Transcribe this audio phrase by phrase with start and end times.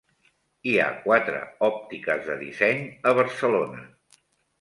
[0.69, 3.83] Hi ha quatre òptiques de disseny a Barcelona.